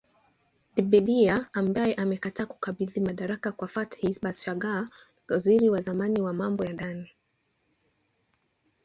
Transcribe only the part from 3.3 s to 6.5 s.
kwa Fathi Bashagha, waziri wa zamani wa